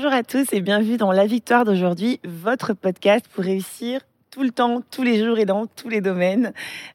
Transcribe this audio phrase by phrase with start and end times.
[0.00, 4.50] Bonjour à tous et bienvenue dans La Victoire d'aujourd'hui, votre podcast pour réussir tout le
[4.50, 6.52] temps, tous les jours et dans tous les domaines.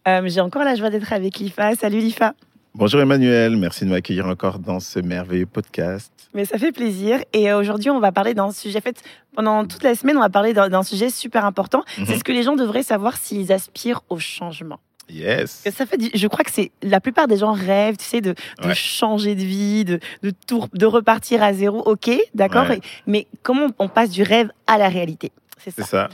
[0.07, 1.75] Euh, J'ai encore la joie d'être avec Lifa.
[1.75, 2.33] Salut Lifa.
[2.73, 6.13] Bonjour Emmanuel, merci de m'accueillir encore dans ce merveilleux podcast.
[6.33, 7.19] Mais ça fait plaisir.
[7.33, 8.77] Et euh, aujourd'hui, on va parler d'un sujet.
[8.77, 9.03] En fait,
[9.35, 11.83] pendant toute la semaine, on va parler d'un sujet super important.
[11.97, 12.05] Mhm.
[12.05, 14.79] C'est ce que les gens devraient savoir s'ils aspirent au changement.
[15.09, 15.63] Yes.
[15.75, 18.67] Ça fait, je crois que c'est la plupart des gens rêvent, tu sais, de, de
[18.67, 18.73] Ouais.
[18.75, 21.79] changer de vie, de, de, tout- de repartir à zéro.
[21.85, 22.67] Ok, d'accord.
[22.69, 22.79] Ouais.
[23.05, 25.31] Mais comment on passe du rêve à la réalité?
[25.57, 25.83] C'est ça.
[25.83, 26.09] C'est ça.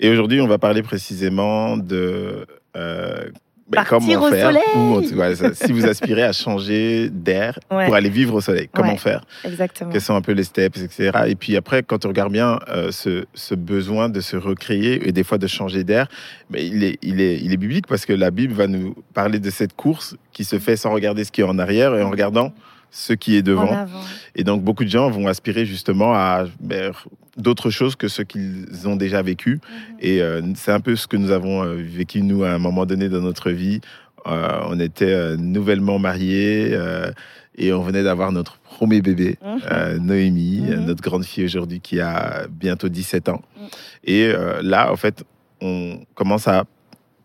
[0.00, 3.30] Et aujourd'hui, on va parler précisément de euh,
[3.68, 4.46] ben, Partir comment au faire.
[4.48, 4.62] soleil.
[4.76, 7.86] ou ça, si vous aspirez à changer d'air Ouais.
[7.86, 8.96] pour aller vivre au soleil, comment Ouais.
[8.98, 9.90] faire Exactement.
[9.90, 11.10] Quels sont un peu les steps, etc.
[11.26, 15.12] Et puis après, quand on regarde bien euh, ce, ce besoin de se recréer et
[15.12, 16.06] des fois de changer d'air,
[16.50, 19.38] ben, il, est, il, est, il est biblique parce que la Bible va nous parler
[19.40, 22.10] de cette course qui se fait sans regarder ce qui est en arrière et en
[22.10, 22.52] regardant
[22.96, 23.86] ce qui est devant.
[24.34, 26.92] Et donc, beaucoup de gens vont aspirer justement à ben,
[27.36, 29.60] d'autres choses que ce qu'ils ont déjà vécu.
[30.00, 32.86] Et euh, c'est un peu ce que nous avons euh, vécu, nous, à un moment
[32.86, 33.82] donné dans notre vie.
[34.26, 37.10] Euh, on était nouvellement mariés euh,
[37.58, 39.98] et on venait d'avoir notre premier bébé, Mhm.
[40.06, 40.86] Noémie, Mhm.
[40.86, 43.42] notre grande fille aujourd'hui qui a bientôt 17 ans.
[43.60, 43.68] Mhm.
[44.04, 45.22] Et là, en fait,
[45.60, 46.64] on commence à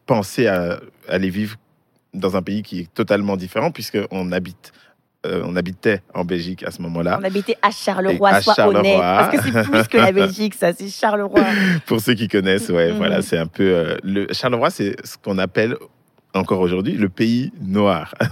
[0.05, 1.55] penser à aller vivre
[2.13, 4.73] dans un pays qui est totalement différent puisqu'on habite,
[5.25, 7.19] euh, on habitait en Belgique à ce moment-là.
[7.21, 8.79] On habitait à Charleroi, à sois Charleroi.
[8.79, 8.99] honnête.
[8.99, 11.41] Parce que c'est plus que la Belgique, ça, c'est Charleroi.
[11.85, 12.97] Pour ceux qui connaissent, ouais, Mhm.
[12.97, 15.75] voilà, c'est un peu euh, le Charleroi, c'est ce qu'on appelle
[16.33, 18.15] encore aujourd'hui le pays noir.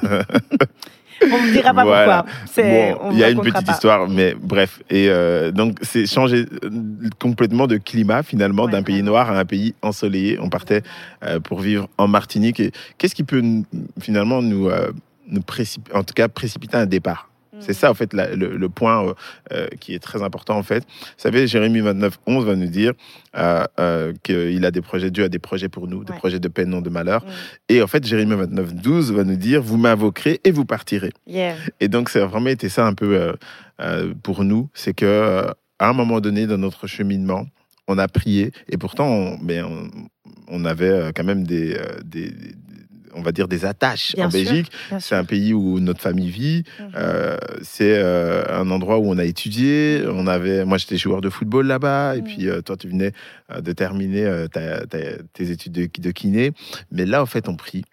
[1.21, 2.23] On ne dira pas Voilà.
[2.23, 2.63] pourquoi.
[2.63, 3.73] Bon, il y a une petite pas.
[3.73, 4.79] histoire, mais bref.
[4.89, 6.45] Et euh, donc, c'est changer
[7.19, 10.39] complètement de climat finalement Ouais, d'un pays noir à un pays ensoleillé.
[10.41, 10.81] On partait
[11.25, 12.61] euh, pour vivre en Martinique.
[12.61, 13.43] Et qu'est-ce qui peut
[13.99, 14.91] finalement nous, euh,
[15.29, 15.41] nous
[15.93, 17.25] en tout cas précipiter un départ
[17.61, 19.13] c'est ça, en fait, la- le, le point euh,
[19.51, 20.85] euh, qui est très important, en fait.
[20.87, 22.93] Vous savez, Jérémie 29, 11 va nous dire
[23.35, 26.19] euh, euh, qu'il a des projets, Dieu a des projets pour nous, des Ouais.
[26.19, 27.25] projets de paix, non de malheur.
[27.25, 27.29] Mm.
[27.67, 31.11] Et en fait, Jérémie 29, 12 va nous dire, vous m'invoquerez et vous partirez.
[31.27, 31.55] Yeah.
[31.81, 33.33] Et donc, ça a vraiment été ça un peu
[34.23, 34.69] pour nous.
[34.73, 35.45] C'est que
[35.79, 37.45] à un moment donné dans notre cheminement,
[37.89, 38.53] on a prié.
[38.69, 39.89] Et pourtant, on, ben, on,
[40.47, 41.77] on avait quand même des-
[43.19, 44.71] on va dire, des attaches Bien en sûr, Belgique.
[44.99, 46.63] C'est un pays où notre famille vit.
[46.79, 46.91] Mhm.
[46.95, 50.03] Euh, c'est euh, un endroit où on a étudié.
[50.07, 52.23] On avait, moi, j'étais joueur de football là-bas, et Mhm.
[52.27, 53.11] puis euh, toi, tu venais
[53.55, 56.51] de terminer ta- ta- tes études de, de kiné.
[56.91, 57.83] Mais là, en fait, on prie,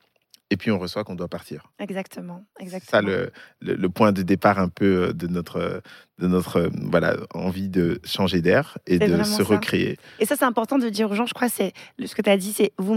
[0.51, 1.65] et puis on reçoit qu'on doit partir.
[1.81, 2.45] Exactement.
[2.59, 2.91] C'est Exactement.
[2.91, 5.83] ça le, le, le point de départ un peu de notre,
[6.19, 9.45] de notre euh, voilà, envie de changer d'air et de se ça.
[9.45, 9.99] recréer.
[10.19, 11.73] Et ça, c'est important de dire aux gens, je crois, c'est
[12.05, 12.95] ce que tu as dit, c'est vous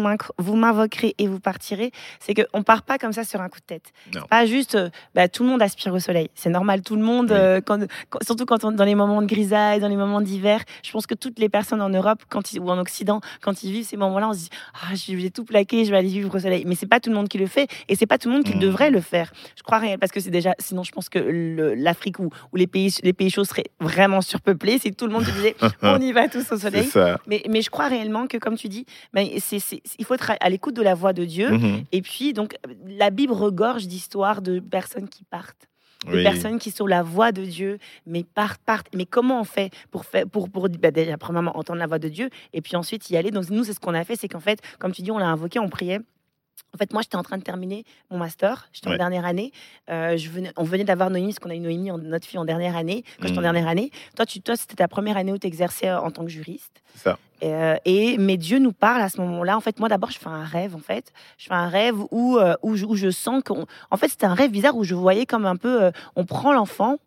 [0.56, 1.92] m'invoquerez et vous partirez.
[2.20, 3.92] C'est qu'on part pas comme ça sur un coup de tête.
[4.30, 6.30] Pas juste, euh, bah, tout le monde aspire au soleil.
[6.36, 7.38] C'est normal, tout le monde, Oui.
[7.38, 10.62] euh, quand, quand- surtout quand on, dans les moments de grisaille, dans les moments d'hiver,
[10.84, 13.72] je pense que toutes les personnes en Europe quand ils, ou en Occident, quand ils
[13.72, 16.34] vivent ces moments-là, on se dit, ah, je vais tout plaquer, je vais aller vivre
[16.34, 16.64] au soleil.
[16.66, 18.44] Mais c'est pas tout le monde qui le fait et c'est pas tout le monde
[18.46, 19.32] qui devrait le faire.
[19.58, 21.20] Je crois rien, parce que c'est déjà, sinon je pense que
[21.76, 25.26] l'Afrique ou, ou les pays, les pays chauds seraient vraiment surpeuplés si tout le monde
[25.26, 26.90] se disait, on y va tous au soleil.
[27.28, 30.76] Mais, mais je crois réellement que, comme tu dis, ben, il faut être à, l'écoute
[30.76, 31.52] de la voix de Dieu.
[31.52, 31.84] Mhm.
[31.92, 32.56] Et puis, donc,
[32.88, 35.68] la Bible regorge d'histoires de personnes qui partent,
[36.08, 36.24] de Oui.
[36.24, 38.88] personnes qui sont la voix de Dieu, mais partent, partent.
[38.96, 42.10] Mais comment on fait pour faire, pour, pour ben, déjà, premièrement, entendre la voix de
[42.10, 44.40] Dieu, et puis ensuite y aller Donc, nous, c'est ce qu'on a fait, c'est qu'en
[44.40, 46.00] fait, comme tu dis, on l'a invoqué, on priait.
[46.74, 48.70] En fait, moi, j'étais en train de terminer mon master.
[48.74, 49.52] J'étais en dernière année.
[49.90, 52.38] Euh, je venais, on venait d'avoir Noémie, parce qu'on a eu Noémie, en- notre fille,
[52.40, 53.04] en dernière année.
[53.20, 53.52] Quand j'étais en Mhm.
[53.54, 53.92] dernière année.
[54.16, 56.82] Toi, tu, toi c'était ta première année où tu exerçais en tant que juriste.
[56.96, 57.18] Ça.
[57.44, 59.56] Euh, et mais Dieu nous parle à ce moment-là.
[59.56, 60.76] En fait, moi d'abord, je fais un rêve.
[60.76, 63.66] En fait, je fais un rêve où euh, où, je, où je sens qu'on.
[63.92, 66.52] En fait, c'était un rêve bizarre où je voyais comme un peu, euh, on prend
[66.52, 66.98] l'enfant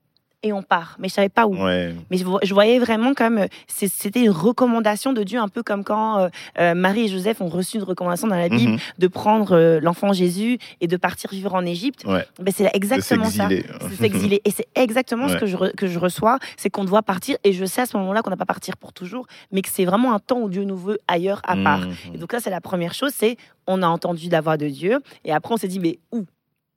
[0.43, 1.56] et on part, mais je savais pas où.
[1.56, 1.94] Ouais.
[2.11, 5.62] Mais je, vo- je voyais vraiment comme euh, c'était une recommandation de Dieu, un peu
[5.62, 6.29] comme quand euh,
[6.59, 8.79] euh, Marie et Joseph ont reçu une recommandation dans la Bible Mhm.
[8.99, 12.05] de prendre euh, l'enfant Jésus et de partir vivre en Égypte.
[12.06, 12.25] Ouais.
[12.41, 13.49] Ben, c'est exactement ça.
[13.49, 14.41] C'est s'exiler.
[14.44, 17.37] Et c'est exactement ce que je, re- que je reçois, c'est qu'on doit partir.
[17.44, 19.85] Et je sais à ce moment-là qu'on n'a pas partir pour toujours, mais que c'est
[19.85, 21.81] vraiment un temps où Dieu nous veut ailleurs, à part.
[21.81, 21.94] Mhm.
[22.15, 23.37] Et donc là, c'est la première chose, c'est
[23.67, 24.99] on a entendu la voix de Dieu.
[25.25, 26.25] Et après, on s'est dit, mais où?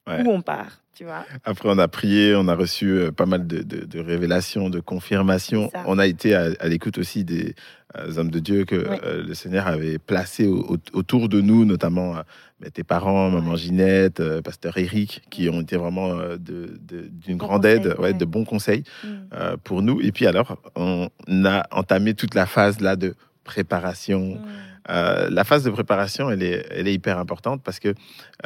[0.07, 0.21] Ouais.
[0.23, 1.25] où on part, tu vois.
[1.45, 4.79] Après, on a prié, on a reçu euh, pas mal de, de- de révélations, de
[4.79, 5.71] confirmations.
[5.87, 7.55] On a été à, à l'écoute aussi des
[7.97, 8.97] euh, hommes de Dieu que Oui.
[9.03, 13.55] euh, le Seigneur avait placés au- au- autour de nous, notamment euh, tes parents, maman
[13.55, 18.13] Ginette, pasteur Eric, qui ont été vraiment d'une grande aide, ouais, ouais.
[18.13, 19.07] de bons conseils Mm.
[19.33, 20.01] euh, pour nous.
[20.01, 21.09] Et puis alors, on
[21.45, 24.35] a entamé toute la phase là de préparation.
[24.35, 24.45] Mm.
[24.89, 27.93] Euh, la phase de préparation, elle est, elle est hyper importante parce que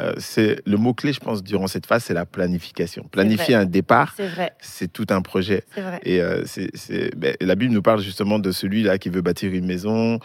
[0.00, 3.04] euh, c'est le mot clé, je pense, durant cette phase, c'est la planification.
[3.10, 4.14] Planifier un départ,
[4.60, 5.64] C'est tout un projet.
[5.76, 6.00] vrai.
[6.04, 9.66] Et euh, c'est, ben, la Bible nous parle justement de celui-là qui veut bâtir une
[9.66, 10.18] maison,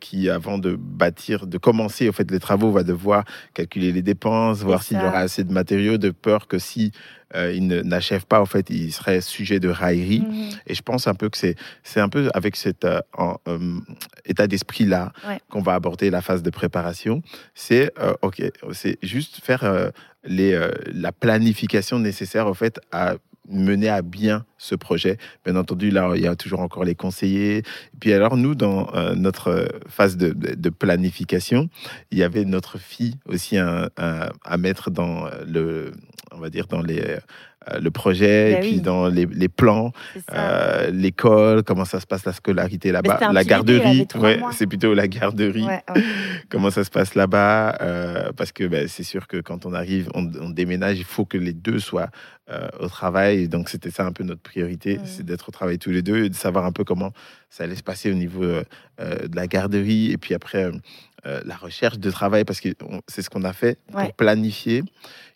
[0.00, 3.24] qui avant de bâtir, de commencer au fait les travaux, va devoir
[3.54, 5.06] calculer les dépenses, voir s'il ça.
[5.08, 6.92] aura assez de matériaux, de peur que si
[7.36, 10.20] euh, il n'achève pas, au fait, il serait sujet de raillerie.
[10.20, 10.50] Mhm.
[10.66, 13.78] Et je pense un peu que c'est c'est un peu avec cet euh, en, euh,
[14.24, 15.38] état d'esprit là Ouais.
[15.50, 17.22] qu'on va aborder la phase de préparation.
[17.54, 17.92] C'est
[18.22, 18.42] ok,
[18.72, 19.90] c'est juste faire
[20.24, 20.58] les
[20.92, 23.14] la planification nécessaire au fait à
[23.48, 25.18] mener à bien ce projet.
[25.44, 27.58] Bien entendu, là, il y a toujours encore les conseillers.
[27.58, 27.62] Et
[28.00, 31.68] puis alors, nous, dans euh, notre phase de, planification,
[32.10, 35.92] il y avait notre fille aussi un- à mettre dans le,
[36.32, 37.18] on va dire, dans les,
[37.80, 38.80] le projet, Ben et puis oui.
[38.80, 39.92] dans les, les plans,
[40.32, 45.08] euh, l'école, comment ça se passe la scolarité là-bas, la garderie, ouais, c'est plutôt la
[45.08, 46.02] garderie, Ouais, ouais.
[46.48, 50.08] comment ça se passe là-bas, euh, parce que ben, c'est sûr que quand on arrive,
[50.14, 52.08] on, on déménage, il faut que les deux soient
[52.50, 55.02] euh, au travail, donc c'était ça un peu notre priorité, Mhm.
[55.04, 57.12] c'est d'être au travail tous les deux et de savoir un peu comment
[57.50, 58.62] ça allait se passer au niveau euh,
[59.00, 60.70] euh, de la garderie, et puis après
[61.26, 62.68] euh, la recherche de travail, parce que
[63.08, 64.04] c'est ce qu'on a fait Ouais.
[64.04, 64.84] pour planifier.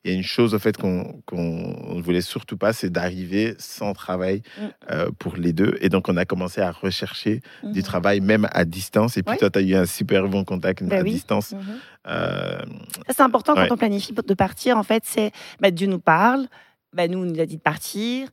[0.04, 3.92] Il y a une chose au fait qu'on ne voulait surtout pas, c'est d'arriver sans
[3.92, 4.62] travail Mm.
[4.92, 5.76] euh, pour les deux.
[5.82, 7.82] Et donc, on a commencé à rechercher du Mhm.
[7.82, 9.16] travail, même à distance.
[9.19, 9.38] Et puis, Ouais.
[9.38, 11.10] toi, tu as eu un super bon contact Bah à oui.
[11.12, 11.52] distance.
[11.52, 11.60] Mhm.
[12.06, 12.62] Euh,
[13.08, 13.66] c'est important Ouais.
[13.69, 14.78] quand on planifie de partir.
[14.78, 16.46] En fait, c'est bah, Dieu nous parle.
[16.94, 18.28] Bah, nous, on nous a dit de partir.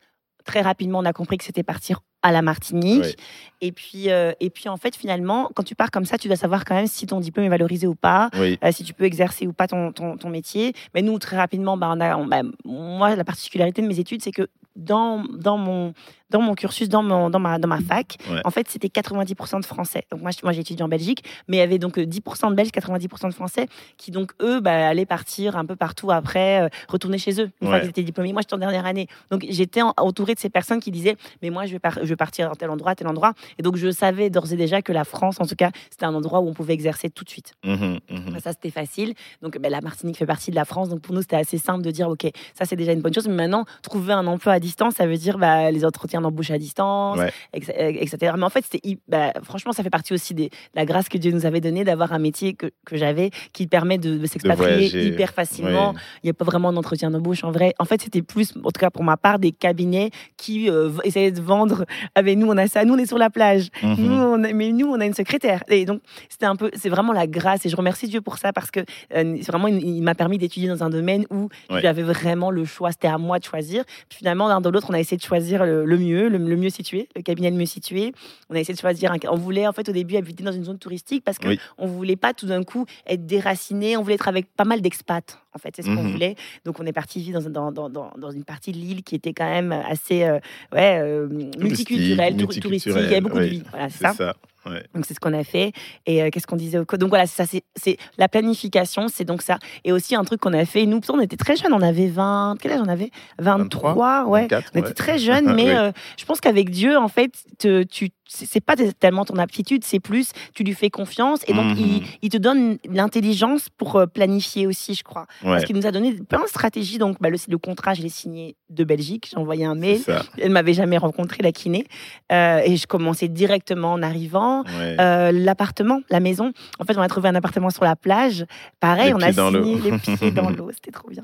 [0.45, 3.01] Très rapidement, on a compris que c'était partir à la Martinique.
[3.03, 3.15] Ouais.
[3.61, 6.37] Et puis, euh, et puis, en fait, finalement, quand tu pars comme ça, tu dois
[6.37, 9.05] savoir quand même si ton diplôme est valorisé ou pas, oui, euh, si tu peux
[9.05, 10.73] exercer ou pas ton, ton, ton métier.
[10.93, 14.21] Mais nous, très rapidement, bah, on a, on- bah, moi, la particularité de mes études,
[14.21, 15.93] c'est que dans, dans, mon,
[16.29, 18.41] dans mon cursus, dans, mon, dans, ma, dans ma fac, Ouais.
[18.43, 20.03] en fait, c'était 90% de Français.
[20.11, 22.69] Donc, moi, j'ai étudié en Belgique, mais il y avait donc euh, 10% de Belges,
[22.71, 27.17] 90% de Français, qui donc, eux, bah, allaient partir un peu partout après, euh, retourner
[27.17, 28.33] chez eux, une fois qu'ils étaient diplômés.
[28.33, 29.07] Moi, j'étais en dernière année.
[29.31, 32.05] Donc, j'étais en- entourée de ces personnes qui disaient, mais moi, je vais, par- je
[32.05, 33.33] vais partir dans tel endroit, tel endroit.
[33.57, 36.13] Et donc, je savais d'ores et déjà que la France, en tout cas, c'était un
[36.13, 37.53] endroit où on pouvait exercer tout de suite.
[37.65, 37.99] Mhm.
[38.33, 39.13] Bah, Ça, c'était facile.
[39.41, 40.89] Donc, ben, la Martinique fait partie de la France.
[40.89, 43.27] Donc, pour nous, c'était assez simple de dire, OK, ça, c'est déjà une bonne chose.
[43.27, 46.57] Mais maintenant, trouver un emploi à distance, ça veut dire bah, les entretiens d'embauche à
[46.57, 47.31] distance, Ouais.
[47.53, 48.33] etc.
[48.37, 51.31] Mais en fait, c'était, bah, franchement, ça fait partie aussi de la grâce que Dieu
[51.31, 55.33] nous avait donnée d'avoir un métier que, que j'avais qui permet de, de s'expatrier hyper
[55.33, 55.93] facilement.
[56.23, 57.73] Il n'y a pas vraiment d'entretien d'embauche en vrai.
[57.79, 61.31] En fait, c'était plus, en tout cas pour ma part, des cabinets qui euh, essayaient
[61.31, 61.85] de vendre.
[62.15, 62.83] Ben, nous, on a ça.
[62.85, 63.67] Nous, on est sur la plage.
[63.83, 63.95] Mhm.
[63.97, 65.63] Nous, on a- mais nous, on a une secrétaire.
[65.69, 67.65] Et donc, c'était un peu, c'est vraiment la grâce.
[67.65, 68.79] Et je remercie Dieu pour ça parce que
[69.15, 71.81] euh, c'est vraiment, il m'a permis d'étudier dans un domaine où Ouais.
[71.81, 72.91] j'avais vraiment le choix.
[72.91, 73.83] C'était à moi de choisir.
[74.09, 76.55] Puis finalement, l'un de l'autre, on a essayé de choisir le, le mieux, le, le
[76.57, 78.13] mieux situé, le cabinet le mieux situé.
[78.49, 79.11] On a essayé de choisir.
[79.11, 81.59] Un, on voulait en fait au début habiter dans une zone touristique parce que Oui.
[81.77, 83.97] on voulait pas tout d'un coup être déraciné.
[83.97, 85.21] On voulait être avec pas mal d'expats.
[85.57, 86.11] En fait, c'est ce qu'on Mhm.
[86.11, 86.35] voulait.
[86.65, 89.01] Donc, on est parti vivre dans, un- dans, dans, dans, dans une partie de l'île
[89.03, 90.37] qui était quand même assez euh,
[90.71, 91.27] ouais, euh,
[91.59, 92.93] multiculturelle, tour- touristique.
[92.95, 93.63] Il y avait beaucoup de vie.
[93.71, 94.13] Voilà, c'est ça.
[94.13, 94.35] ça.
[94.67, 94.83] ouais.
[94.93, 95.71] Donc c'est ce qu'on a fait.
[96.05, 99.57] Et euh, qu'est-ce qu'on disait au Donc voilà, ça, c'est- la planification, c'est donc ça.
[99.83, 100.85] Et aussi un truc qu'on a fait.
[100.85, 103.09] Nous, on était très jeunes, on avait 20, quel âge on avait?
[103.39, 104.41] 23, 23, ouais.
[104.41, 105.75] 24, on était très jeunes, mais Oui.
[105.75, 109.99] euh, je pense qu'avec Dieu, en fait, te- tu c'est pas tellement ton aptitude, c'est
[109.99, 111.77] plus tu lui fais confiance et donc Mhm.
[111.77, 115.27] il, il te donne l'intelligence pour euh, planifier aussi, je crois.
[115.43, 116.97] Ouais, Parce qu'il nous a donné plein de stratégies.
[116.97, 120.01] Donc bah, le, le contrat, je l'ai signé de Belgique, j'ai envoyé un mail.
[120.37, 121.85] Elle m'avait jamais rencontré la kiné
[122.31, 124.63] Euh, et je commençais directement en arrivant.
[124.63, 124.97] Ouais.
[124.99, 126.51] Euh, l'appartement, la maison.
[126.79, 128.45] En fait, on a trouvé un appartement sur la plage.
[128.79, 130.69] Pareil, Les on a signé les pieds dans l'eau.
[130.73, 131.21] C'était trop bien.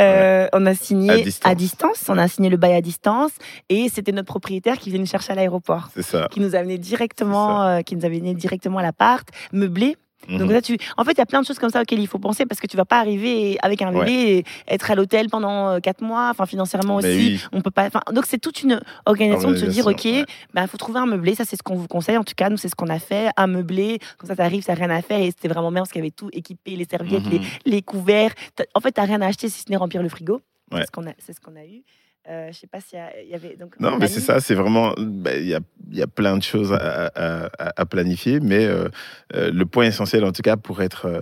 [0.00, 1.50] Euh, On a signé À distance.
[1.52, 2.04] à distance.
[2.08, 3.32] On a signé le bail à distance.
[3.68, 5.88] Et c'était notre propriétaire qui venait nous chercher à l'aéroport.
[5.94, 6.28] c'est ça.
[6.30, 9.96] Qui nous a amené directement, qui nous a amené directement à l'appart, meublé.
[10.28, 10.50] Donc Mhm.
[10.52, 12.18] là, tu, en fait, il y a plein de choses comme ça auxquelles il faut
[12.18, 15.68] penser parce que tu vas pas arriver avec un bébé et être à l'hôtel pendant
[15.70, 17.06] euh, quatre mois, enfin financièrement aussi.
[17.08, 17.40] oui.
[17.52, 17.86] On peut pas.
[17.86, 20.24] enfin, Donc c'est toute une organisation de se dire, ok, ouais.
[20.54, 21.34] bah, faut trouver un meublé.
[21.34, 22.16] Ça, c'est ce qu'on vous conseille.
[22.16, 23.28] En tout cas, nous, c'est ce qu'on a fait.
[23.36, 23.98] Un meublé.
[24.18, 25.20] Comme ça, t'arrives, t'as rien à faire.
[25.20, 27.30] Et c'était vraiment bien parce qu'il y avait tout équipé, les serviettes, Mhm.
[27.64, 28.32] les, les couverts.
[28.74, 30.40] En fait, t'as rien à acheter si ce n'est remplir le frigo.
[30.72, 30.80] Ouais.
[30.80, 31.82] C'est ce qu'on a, c'est ce qu'on a eu.
[32.28, 32.98] Euh, je sais pas s'il
[33.30, 33.78] y avait donc.
[33.78, 34.94] Non, mais c'est ça, c'est vraiment.
[34.98, 35.60] ben, Il y, a,
[35.92, 38.88] y a plein de choses à, à- planifier, mais euh,
[39.34, 41.20] euh, le point essentiel, en tout cas, pour être euh,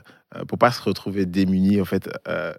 [0.48, 2.52] pour pas se retrouver démunis en fait euh,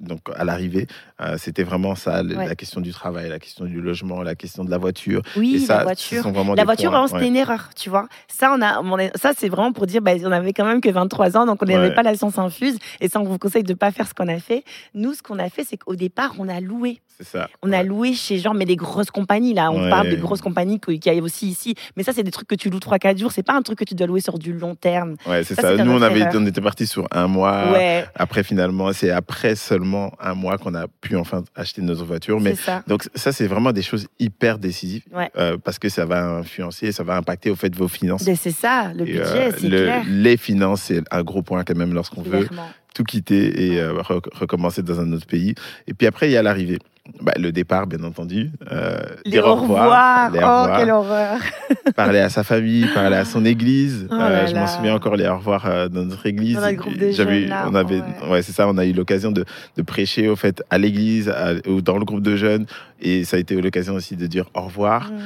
[0.00, 0.86] donc à l'arrivée
[1.20, 2.46] euh, c'était vraiment ça Ouais.
[2.48, 5.58] la question du travail la question du logement la question de la voiture Oui, et
[5.58, 6.24] ça la voiture.
[6.24, 7.28] La des voiture, c'était ouais.
[7.28, 8.08] une erreur, tu vois.
[8.28, 10.80] Ça, on a, on est- ça, c'est vraiment pour dire, bah, on avait quand même
[10.80, 11.94] que 23 ans, donc on n'avait Ouais.
[11.94, 12.78] pas la science infuse.
[13.00, 14.64] Et ça, on vous conseille de pas faire ce qu'on a fait.
[14.94, 17.00] Nous, ce qu'on a fait, c'est qu'au départ, on a loué.
[17.18, 19.70] c'est ça On a loué chez genre, mais des grosses compagnies, là.
[19.72, 21.74] On parle de grosses compagnies qui arrivent aussi ici.
[21.96, 23.32] Mais ça, c'est des trucs que tu loues 3-4 jours.
[23.32, 25.16] C'est pas un truc que tu dois louer sur du long terme.
[25.26, 28.92] ouais c'est Ça, nous on avait on était parti sur un mois ouais, après finalement
[28.92, 32.82] c'est après seulement un mois qu'on a pu enfin acheter notre voiture mais ça.
[32.86, 35.30] donc ça c'est vraiment des choses hyper décisives Ouais.
[35.36, 38.50] euh, parce que ça va influencer ça va impacter au fait vos finances Mais C'est
[38.52, 40.04] ça, le Et, budget, euh, c'est le- clair.
[40.06, 42.46] les finances c'est un gros point quand même lorsqu'on veut
[42.94, 45.54] tout quitter et euh, re- recommencer dans un autre pays.
[45.86, 46.78] Et puis après, il y a l'arrivée.
[47.20, 48.50] Bah, le départ, bien entendu.
[48.70, 50.30] Euh, Les dire au revoir.
[50.30, 51.38] les au Oh, revoir, quelle horreur.
[51.96, 54.06] parler à sa famille, parler à son église.
[54.10, 56.56] Oh Euh, je m'en souviens encore les au revoir euh, dans notre église.
[56.56, 57.66] Dans notre J'avais- jeunes, là.
[57.70, 58.30] on avait, Ouais.
[58.30, 58.68] ouais, c'est ça.
[58.68, 59.44] On a eu l'occasion de,
[59.76, 62.66] de prêcher au fait à l'église à- ou dans le groupe de jeunes,
[63.00, 65.10] et ça a été l'occasion aussi de dire au revoir.
[65.10, 65.16] Mmh.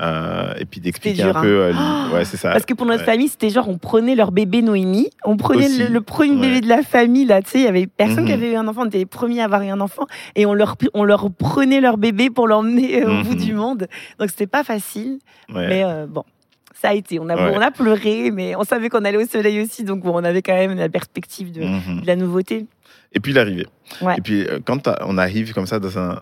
[0.00, 1.46] Euh, et puis d'expliquer dur, un peu.
[1.62, 2.10] euh, hein.
[2.14, 2.50] ouais, c'est ça.
[2.50, 3.04] Parce que pour notre Ouais.
[3.06, 6.40] famille, c'était genre, on prenait leur bébé Noémie, on prenait le, le premier ouais.
[6.40, 8.26] bébé de la famille, là, tu sais, il y avait personne Mhm.
[8.26, 10.06] qui avait eu un enfant, on était les premiers à avoir eu un enfant,
[10.36, 13.44] et on leur, on leur prenait leur bébé pour l'emmener euh, au bout Mhm.
[13.44, 13.86] du monde.
[14.18, 15.18] Donc c'était pas facile,
[15.52, 16.24] mais bon.
[16.80, 19.60] Ça a été, on a, on a pleuré, mais on savait qu'on allait au soleil
[19.60, 22.00] aussi, donc bon, on avait quand même la perspective de, Mhm.
[22.00, 22.66] de la nouveauté.
[23.12, 23.66] Et puis l'arrivée.
[24.16, 26.18] Et puis quand on arrive comme ça dans un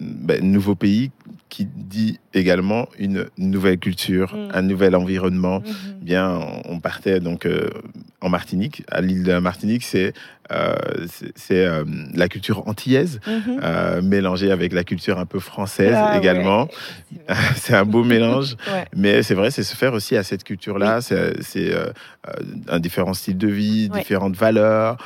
[0.00, 1.10] ben, nouveau pays
[1.50, 4.48] qui dit également une nouvelle culture, Mm.
[4.54, 5.98] un nouvel environnement, Mhm.
[6.00, 7.68] eh bien on on partait donc euh,
[8.20, 10.12] en Martinique, à l'île de la Martinique, c'est
[10.52, 10.74] euh,
[11.08, 13.60] c'est- c'est euh, la culture antillaise Mhm.
[13.62, 16.62] euh, mélangée avec la culture un peu française Ah, également.
[16.64, 17.18] ouais.
[17.54, 18.56] c'est un beau mélange.
[18.66, 18.84] Ouais.
[18.96, 21.02] Mais c'est vrai, c'est se faire aussi à cette culture-là.
[21.02, 21.72] C'est c'est,
[22.68, 24.00] un différent style de vie, Ouais.
[24.00, 24.96] différentes valeurs.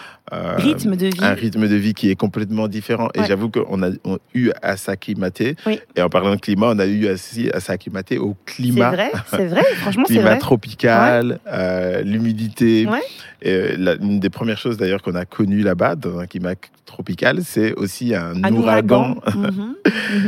[0.56, 1.18] Rythme de vie.
[1.20, 3.08] un rythme de vie qui est complètement différent.
[3.14, 5.56] Et j'avoue qu'on a on a eu à s'acclimater.
[5.66, 5.78] Oui.
[5.94, 8.90] Et en parlant de climat, on a eu aussi à s'acclimater au C'est climat.
[8.90, 10.38] vrai, c'est vrai, franchement, c'est Climat vrai.
[10.38, 12.86] tropical, euh, l'humidité.
[12.86, 13.02] Ouais.
[13.42, 16.54] Et euh, la- une des premières choses d'ailleurs qu'on a connues là-bas, dans un climat
[16.86, 19.16] tropical, c'est aussi un, Un ouragan.
[19.34, 19.74] Mhm.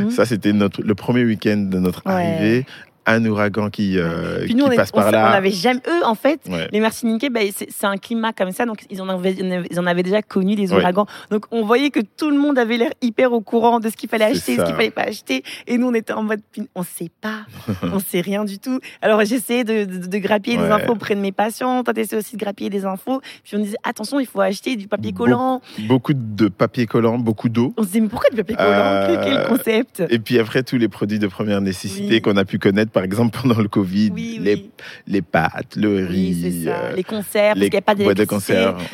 [0.03, 0.11] Mhm.
[0.11, 2.11] Ça, c'était notre, le premier week-end de notre Ouais.
[2.13, 2.65] arrivée.
[3.07, 5.29] Un ouragan qui, euh, Puis nous, qui on, est- passe on par là.
[5.31, 5.79] on avait jamais.
[5.87, 6.67] Eux, en fait, Ouais.
[6.71, 9.33] les Martiniquais, ben, c'est un climat comme ça, donc ils en avaient,
[9.71, 10.79] ils en avaient déjà connu des Ouais.
[10.79, 11.05] ouragans.
[11.31, 14.09] Donc on voyait que tout le monde avait l'air hyper au courant de ce qu'il
[14.09, 15.43] fallait acheter, ce qu'il fallait pas acheter.
[15.67, 16.41] Et nous, on était en mode,
[16.75, 17.45] on sait pas,
[17.83, 18.79] on sait rien du tout.
[19.01, 21.83] Alors j'essayais de, de, de grappiller des infos auprès de mes patients.
[21.83, 23.21] Toi, t'essayais aussi de grappiller des infos.
[23.43, 25.61] Puis on disait, attention, il faut acheter du papier collant.
[25.87, 27.73] Beaucoup de papier collant, beaucoup d'eau.
[27.77, 28.69] On se disait, mais pourquoi du papier collant?
[28.69, 30.03] Euh, Quel- Quel concept?
[30.09, 32.21] Et puis après, tous les produits de première nécessité Oui.
[32.21, 34.69] qu'on a pu connaître, par exemple, pendant le Covid, Oui, les, oui.
[35.07, 37.03] les pâtes, le riz, Oui, euh, les
[37.53, 38.03] parce les qu'il n'y a pas de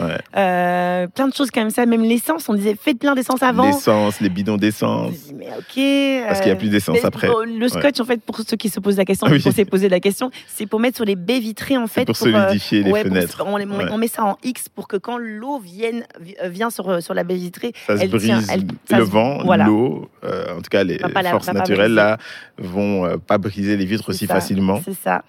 [0.02, 0.18] ouais.
[0.38, 3.66] Euh, plein de choses comme ça, même l'essence, on disait faites plein d'essence avant.
[3.68, 5.14] l'essence, les bidons On d'essence.
[5.16, 6.28] se mais ok.
[6.28, 7.28] Parce qu'il n'y a plus d'essence après.
[7.46, 10.00] le scotch, en fait, pour ceux qui se posent la question, pour s'est posé la
[10.00, 12.06] question, c'est pour mettre sur les baies vitrées, en fait.
[12.06, 13.44] pour euh, solidifier les ouais, fenêtres.
[13.46, 17.00] on, met ça en X pour que quand l'eau vienne, vi- euh, vient sur, euh,
[17.00, 19.66] sur la baie vitrée, Ça se elle brise, tient, elle- ça le se- vent, voilà.
[19.66, 20.98] l'eau, euh, en tout cas les
[21.32, 22.18] forces naturelles là
[22.58, 24.36] vont euh, pas briser les vitres aussi ça.
[24.36, 24.82] facilement.
[24.84, 25.24] C'est ça.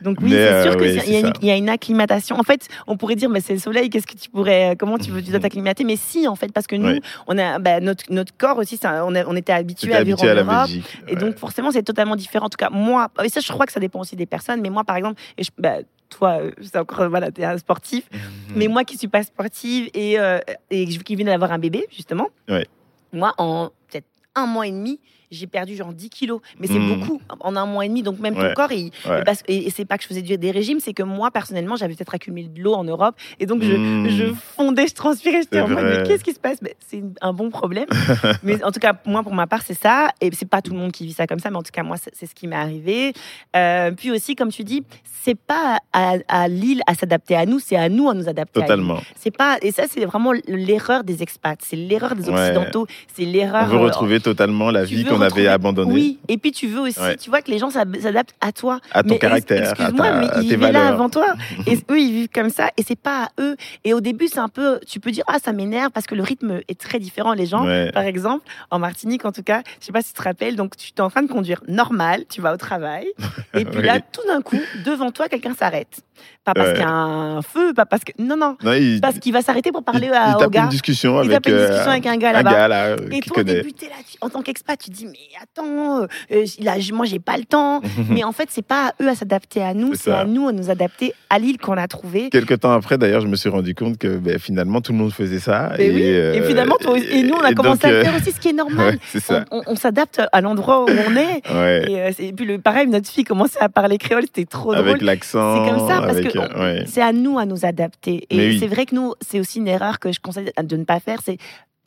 [0.00, 1.32] Donc oui, c'est sûr euh, que oui, c'est- c'est il y, a une- ça.
[1.42, 2.36] il y a une acclimatation.
[2.38, 3.90] En fait, on pourrait dire, mais c'est le soleil.
[3.90, 5.82] Qu'est-ce que tu pourrais, comment tu veux tu dois t'acclimater?
[5.84, 8.76] Mais si, en fait, parce que nous, on a bah, notre notre corps aussi.
[8.76, 10.66] ça- on, a- on était habitué à vivre en à la Europe.
[10.68, 10.84] Belgique.
[11.08, 12.46] Et donc forcément, c'est totalement différent.
[12.46, 14.60] En tout cas, moi, et ça, je crois que ça dépend aussi des personnes.
[14.60, 15.78] Mais moi, par exemple, et je- bah,
[16.10, 18.04] toi, euh, c'est encore voilà, t'es un sportif.
[18.12, 18.20] Mhm.
[18.56, 20.38] Mais moi, qui suis pas sportive et euh,
[20.70, 22.66] et qui viens d'avoir un bébé justement, Ouais.
[23.12, 24.06] moi, en peut-être
[24.36, 26.40] un mois et demi, j'ai perdu genre 10 kilos.
[26.58, 27.00] Mais c'est Mhm.
[27.00, 28.02] beaucoup en un mois et demi.
[28.02, 29.22] Donc même ton corps, il, Ouais.
[29.24, 31.94] parce- et, et c'est pas que je faisais des régimes, c'est que moi, personnellement, j'avais
[31.94, 33.14] peut-être accumulé de l'eau en Europe.
[33.40, 33.68] Et donc, je,
[34.08, 35.40] je fondais, je transpirais.
[35.42, 36.58] J'étais en mode, mais qu'est-ce qui se passe?
[36.62, 37.86] Mais C'est un bon problème.
[38.42, 40.08] mais en tout cas, moi, pour ma part, c'est ça.
[40.20, 41.82] Et c'est pas tout le monde qui vit ça comme ça, mais en tout cas,
[41.82, 43.12] moi, c'est ce qui m'est arrivé.
[43.56, 44.82] Euh, puis aussi, comme tu dis,
[45.24, 48.60] c'est pas à, à l'île à s'adapter à nous, c'est à nous à nous adapter.
[48.60, 48.98] Totalement.
[49.16, 52.38] C'est pas et ça c'est vraiment l'erreur des expats, c'est l'erreur des Ouais.
[52.40, 53.66] occidentaux, c'est On l'erreur.
[53.68, 56.80] veut euh, retrouver totalement la vie veux qu'on avait abandonnée Oui, et puis tu veux
[56.80, 57.16] aussi, Ouais.
[57.16, 58.80] tu vois que les gens s'ad- s'adaptent à toi.
[58.92, 61.26] à ton mais caractère, excuse-moi, mais ils vivaient là avant toi.
[61.66, 63.56] Et eux, ils vivent comme ça, et c'est pas à eux.
[63.84, 66.22] Et au début, c'est un peu, tu peux dire, ah, ça m'énerve parce que le
[66.22, 67.32] rythme est très différent.
[67.34, 67.90] Les gens, Ouais.
[67.92, 70.76] par exemple, en Martinique, en tout cas, je sais pas si tu te rappelles, donc
[70.76, 73.06] tu es en train de conduire normal, tu vas au travail,
[73.54, 73.84] et puis Oui.
[73.86, 76.00] là, tout d'un coup, devant toi, quelqu'un s'arrête.
[76.44, 76.74] Pas parce Ouais.
[76.74, 78.10] qu'il y a un feu, pas parce que.
[78.18, 78.56] Non, non.
[78.64, 80.64] Non, il, Parce qu'il va s'arrêter pour parler il- à, il au gars.
[80.64, 82.68] une discussion Il avec tape une euh, discussion avec un gars là-bas.
[82.68, 86.02] là, euh, Et toi, au début, là, tu- en tant qu'expat, tu dis, mais attends,
[86.30, 87.80] euh, il a, moi, j'ai pas le temps.
[88.10, 90.52] mais en fait, c'est pas à eux à s'adapter à nous, C'est à nous à
[90.52, 92.30] nous adapter à l'île qu'on a trouvée.
[92.30, 95.12] Quelques temps après, d'ailleurs, je me suis rendu compte que ben, finalement, tout le monde
[95.12, 95.72] faisait ça.
[95.78, 96.02] Et, oui.
[96.04, 98.40] euh, et finalement, toi et nous, on a commencé donc, à euh, faire aussi, ce
[98.40, 98.98] qui est normal.
[99.14, 99.20] ouais.
[99.50, 101.42] On, on- on s'adapte à l'endroit où on est.
[101.58, 101.84] Ouais.
[101.88, 104.88] Et, euh, puis, le, pareil, notre fille commençait à parler créole, c'était trop drôle.
[104.88, 105.64] Avec l'accent.
[105.64, 106.84] C'est comme ça, parce avec, que euh, ouais.
[106.86, 108.26] c'est à nous à nous adapter.
[108.30, 108.58] Et oui.
[108.58, 111.18] c'est vrai que nous, c'est aussi une erreur que je conseille de ne pas faire,
[111.24, 111.38] c'est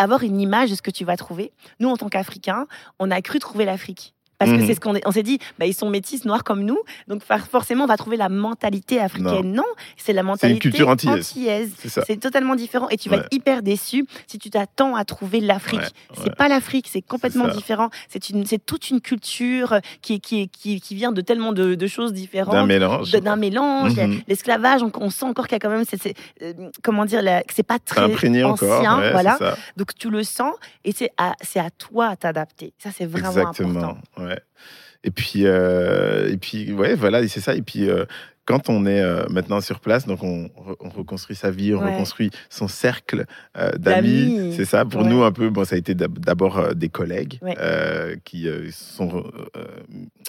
[0.02, 1.52] avoir une image de ce que tu vas trouver.
[1.80, 2.68] Nous, en tant qu'Africains,
[3.00, 4.14] on a cru trouver l'Afrique.
[4.42, 4.66] Parce que Mhm.
[4.66, 7.22] c'est ce qu'on on s'est dit, bah, ils sont métis, noirs comme nous, donc
[7.52, 9.54] forcément on va trouver la mentalité africaine.
[9.54, 9.64] Non,
[9.98, 11.72] c'est la mentalité culture antillaise.
[12.08, 15.80] C'est totalement différent et tu vas être hyper déçu si tu t'attends à trouver l'Afrique.
[15.82, 16.36] Ouais, C'est ouais.
[16.36, 17.90] pas l'Afrique, c'est complètement différent.
[18.10, 21.88] C'est une, c'est toute une culture qui, qui, qui, qui vient de tellement de, de
[21.88, 23.12] choses différentes D'un mélange.
[23.12, 23.96] d'un mélange.
[23.98, 24.22] Mhm.
[24.28, 25.86] L'esclavage, on, on sent encore qu'il y a quand même,
[26.42, 29.12] euh, comment dire, la- que c'est pas très imprégné ancien, encore.
[29.12, 29.38] voilà.
[29.78, 32.74] Donc tu le sens et c'est à, c'est à toi à t'adapter.
[32.80, 33.80] Ça c'est vraiment Exactement.
[33.80, 33.98] important.
[34.32, 34.42] Ouais.
[35.04, 37.56] Et puis, euh, et puis, ouais, voilà, c'est ça.
[37.56, 38.06] Et puis, euh,
[38.46, 41.80] quand on est euh, maintenant sur place, donc on, re- on reconstruit sa vie, on
[41.82, 41.92] Ouais.
[41.94, 43.26] reconstruit son cercle
[43.58, 44.54] euh, d'amis.
[44.58, 44.84] C'est ça.
[44.84, 45.10] Pour Ouais.
[45.10, 47.56] nous, un peu, bon, ça a été d'ab- d'abord euh, des collègues Ouais.
[47.60, 49.24] euh, qui sont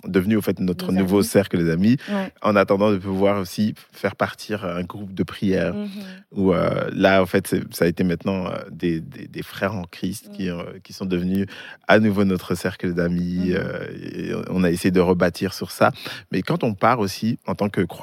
[0.05, 1.25] devenus au fait notre nouveau amis.
[1.27, 1.97] cercle d'amis.
[2.43, 5.89] En attendant de pouvoir aussi faire partir un groupe de prière Mhm.
[6.33, 6.53] où
[6.93, 10.49] là, en fait, ça a été maintenant des, des- des frères en Christ qui,
[10.85, 11.47] qui sont devenus
[11.89, 13.53] à nouveau notre cercle d'amis.
[13.53, 15.93] Et on a essayé de rebâtir sur ça.
[16.31, 18.02] Mais quand on part aussi, en tant que croyant,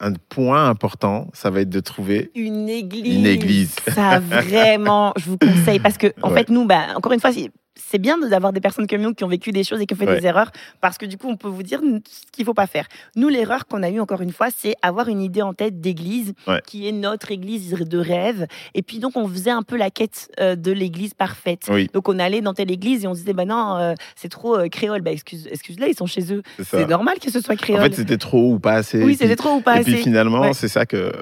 [0.00, 3.16] un point important, ça va être de trouver Une église.
[3.16, 3.76] Une église.
[3.94, 6.38] Ça vraiment, je vous conseille parce que en Ouais.
[6.38, 7.30] fait nous, bah, encore une fois,
[7.76, 9.96] c'est bien d'avoir des personnes comme nous qui ont vécu des choses et qui ont
[9.96, 10.20] fait Ouais.
[10.20, 10.50] des erreurs
[10.80, 12.86] parce que du coup, on peut vous dire ce qu'il faut pas faire.
[13.16, 16.34] Nous, l'erreur qu'on a eue encore une fois, c'est avoir une idée en tête d'église
[16.46, 16.60] Ouais.
[16.66, 18.46] qui est notre église de rêve.
[18.74, 21.66] Et puis donc, on faisait un peu la quête euh, de l'église parfaite.
[21.70, 24.28] Oui, Donc on allait dans telle église et on se disait bah non euh, c'est
[24.28, 27.54] trop euh, créole bah excuse excuse-les ils sont chez eux c'est normal que ce soit
[27.54, 29.02] En créole fait, c'était trop ou pas assez.
[29.02, 30.52] oui c'était trop ou pas Et puis assez finalement, Ouais.
[30.52, 31.12] c'est ça que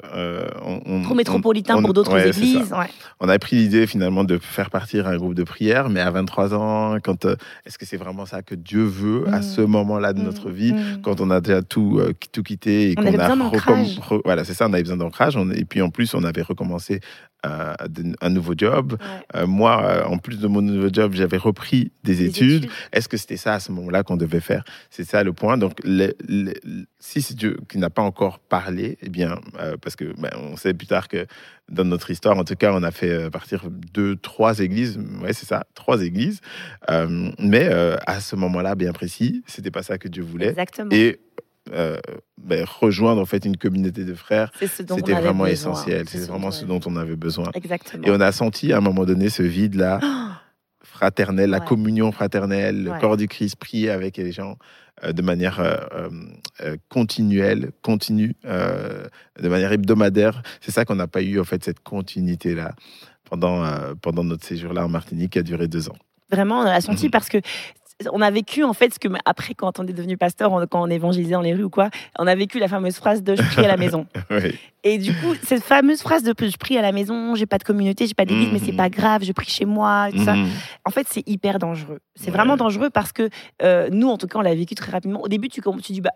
[0.65, 2.73] on, on- trop métropolitain on- pour d'autres églises.
[3.19, 6.42] On a pris l'idée finalement de faire partir un groupe de prière, mais à 23
[6.51, 7.35] ans, quand euh,
[7.65, 9.43] est-ce que c'est vraiment ça que Dieu veut à Mm.
[9.43, 11.01] ce moment-là de notre vie Mm.
[11.03, 13.99] quand on a déjà tout, euh, tout quitté et On qu'on a d'ancrage.
[13.99, 16.99] re- voilà c'est ça on avait besoin d'ancrage et puis en plus on avait recommencé
[17.45, 17.73] euh,
[18.21, 19.41] un nouveau job Ouais.
[19.41, 23.07] Euh, moi euh, en plus de mon nouveau job j'avais repris des, Des études est-ce
[23.09, 24.63] que c'était ça à ce moment-là qu'on devait faire?
[24.89, 25.57] C'est ça le point.
[25.57, 26.53] Donc, le- le-
[26.99, 30.55] si c'est Dieu qui n'a pas encore parlé, eh bien, euh, parce que ben, on
[30.57, 31.25] sait plus tard que
[31.69, 34.97] dans notre histoire, en tout cas, on a fait partir deux, trois églises.
[35.21, 36.39] Ouais, c'est ça, trois églises.
[37.39, 37.69] Mais
[38.05, 40.49] à ce moment-là, bien précis, c'était pas ça que Dieu voulait.
[40.49, 41.19] exactement Et
[41.71, 41.97] euh,
[42.37, 46.07] ben, rejoindre en fait une communauté de frères, c'était vraiment essentiel.
[46.09, 47.49] C'est C'est ce vraiment ce dont on avait besoin.
[47.53, 49.99] exactement Et on a senti à un moment donné ce vide-là
[50.83, 51.65] fraternel, la Ouais.
[51.65, 54.57] communion fraternelle, le corps du Christ, prier avec les gens
[55.03, 56.09] euh, de manière euh,
[56.89, 60.43] continuelle, continue, de manière hebdomadaire.
[60.61, 62.75] C'est ça qu'on n'a pas eu, en fait, cette continuité-là
[63.29, 63.63] pendant,
[64.01, 65.95] pendant notre séjour là en Martinique qui a duré deux ans.
[66.31, 67.11] vraiment on l'a senti Mhm.
[67.11, 67.37] parce que
[68.11, 70.81] on a vécu en fait ce que après quand on est devenu pasteur on- quand
[70.83, 71.89] on évangélisait dans les rues ou quoi
[72.19, 75.13] on a vécu la fameuse phrase de je prie à la maison Oui, Et du
[75.13, 78.13] coup, cette fameuse phrase de je prie à la maison, j'ai pas de communauté, j'ai
[78.13, 78.77] pas d'église, mais c'est Mhm.
[78.77, 80.33] pas grave, je prie chez moi, tout ça.
[80.33, 80.49] Mhm.
[80.85, 81.99] En fait, c'est hyper dangereux.
[82.15, 82.31] C'est Ouais.
[82.31, 83.29] vraiment dangereux parce que
[83.61, 85.21] euh, nous, en tout cas, on l'a vécu très rapidement.
[85.21, 86.11] Au début, tu, tu dis, bah,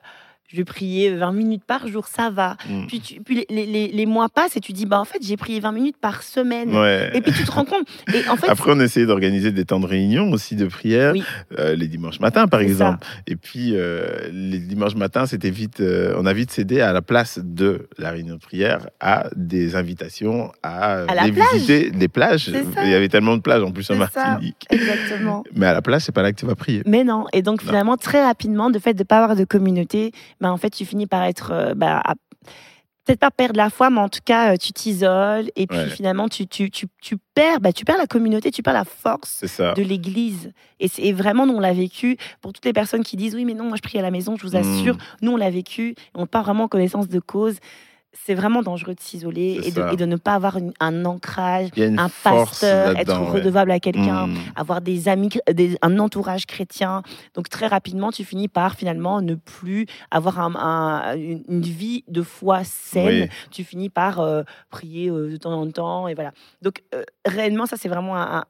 [0.48, 2.56] je vais prier 20 minutes par jour, ça va.
[2.70, 2.88] Mhm.
[2.88, 5.36] Puis, tu- puis les, les- les- mois passent et tu dis, bah, en fait, j'ai
[5.36, 6.74] prié 20 minutes par semaine.
[6.74, 7.12] Ouais.
[7.14, 7.86] Et puis tu te rends compte.
[8.14, 11.24] Et en fait, Après, on essayait d'organiser des temps de réunion aussi de prière, Oui.
[11.60, 13.06] euh, les dimanches matins, par exemple.
[13.28, 17.02] Et puis, euh, les dimanches matins, c'était vite, euh, on a vite cédé à la
[17.02, 22.50] place de la réunion de prière à des invitations à, À visiter les plages.
[22.84, 24.28] Il y avait tellement de plages en plus en C'est ça.
[24.30, 24.66] Martinique.
[24.70, 25.44] exactement.
[25.54, 26.84] Mais à la plage, c'est pas là que tu vas prier.
[26.86, 27.26] Mais non.
[27.34, 27.68] Et donc, Non.
[27.68, 30.86] finalement, très rapidement, de fait de ne pas avoir de communauté, bah, en fait, tu
[30.86, 31.52] finis par être.
[31.52, 32.14] euh, bah, à-
[33.06, 35.50] Peut-être pas perdre la foi, mais en tout cas, euh, tu t'isoles.
[35.56, 35.90] Et puis, Ouais.
[35.90, 39.46] finalement, tu, tu, tu, tu perds, bah, tu perds la communauté, tu perds la force
[39.76, 40.52] de l'Église.
[40.82, 42.18] Et c'est et vraiment, nous, on l'a vécu.
[42.42, 44.36] Pour toutes les personnes qui disent, oui, mais non, moi, je prie à la maison,
[44.36, 44.96] je vous assure.
[44.96, 45.00] Mm.
[45.22, 45.96] Nous, on l'a vécu.
[46.16, 47.56] On part vraiment en connaissance de cause.
[48.26, 49.94] C'est vraiment dangereux de s'isoler et de, ça.
[49.94, 53.30] et de ne pas avoir une- un ancrage, un pasteur, être ouais.
[53.40, 54.38] redevable à quelqu'un Mm.
[54.56, 57.04] avoir des amis, des- un entourage chrétien.
[57.36, 62.22] Donc très rapidement, tu finis par finalement ne plus avoir un- un- une, vie de
[62.22, 63.24] foi saine.
[63.24, 63.30] Oui.
[63.52, 66.32] Tu finis par euh, prier euh, de temps en temps et voilà.
[66.62, 68.44] Donc euh, réellement, ça c'est vraiment un,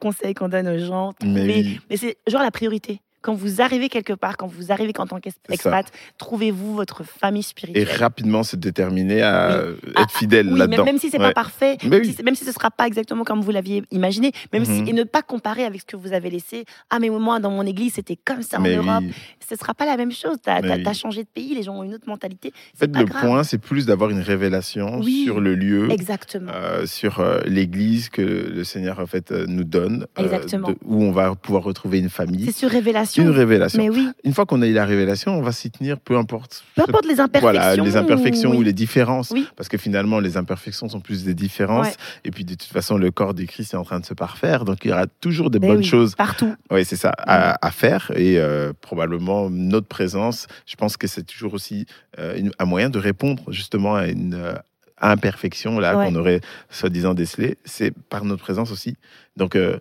[0.00, 1.12] conseil qu'on donne aux gens.
[1.22, 1.80] Mais Trouver- oui.
[1.90, 3.00] mais c'est genre la priorité.
[3.22, 5.86] Quand vous arrivez quelque part, quand vous arrivez en tant qu'expat,
[6.18, 7.88] trouvez-vous votre famille Et spirituelle.
[7.98, 9.74] rapidement se déterminer à Oui.
[9.90, 10.76] être Ah, fidèle Oui, là-dedans.
[10.78, 11.28] même, même si c'est Ouais.
[11.28, 12.14] pas parfait, même, oui.
[12.16, 14.88] si, même si ce sera pas exactement comme vous l'aviez imaginé, même si, Mhm.
[14.88, 16.64] et ne pas comparer avec ce que vous avez laissé.
[16.90, 19.02] Ah, mais moi, dans mon église, c'était comme ça en Mais Europe.
[19.02, 19.12] oui.
[19.48, 20.36] Ce sera pas la même chose.
[20.42, 22.48] Tu as, changé de pays, les gens ont une autre mentalité.
[22.48, 23.20] En C'est fait, pas le grave.
[23.26, 26.52] point, c'est plus d'avoir une révélation sur le lieu, Exactement.
[26.54, 30.68] euh, sur euh, l'Église que le Seigneur en fait euh, nous donne, Exactement.
[30.68, 32.46] de- où on va pouvoir retrouver une famille.
[32.46, 33.09] C'est sur révélation.
[33.16, 33.82] Une révélation.
[33.82, 36.64] Mais oui, Une fois qu'on a eu la révélation, on va s'y tenir, peu importe.
[36.74, 37.40] peu importe les imperfections.
[37.40, 39.30] Voilà, les imperfections ou les différences.
[39.30, 39.46] Oui.
[39.56, 41.86] Parce que finalement, les imperfections sont plus des différences.
[41.88, 41.94] Ouais.
[42.24, 44.64] Et puis, de toute façon, le corps du Christ est en train de se parfaire.
[44.64, 46.54] Donc, il y aura toujours des Mais bonnes oui, choses Partout.
[46.70, 48.12] oui, c'est ça, à, à faire.
[48.16, 51.86] Et euh, probablement, notre présence, je pense que c'est toujours aussi
[52.18, 54.52] euh, une- un moyen de répondre justement à une euh,
[55.00, 56.06] imperfection là Ouais.
[56.06, 57.56] qu'on aurait soi-disant décelée.
[57.64, 58.96] C'est par notre présence aussi.
[59.36, 59.78] Donc, euh,